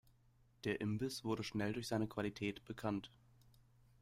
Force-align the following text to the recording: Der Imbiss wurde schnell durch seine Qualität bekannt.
Der 0.63 0.81
Imbiss 0.81 1.23
wurde 1.23 1.43
schnell 1.43 1.73
durch 1.73 1.87
seine 1.87 2.07
Qualität 2.07 2.65
bekannt. 2.65 3.11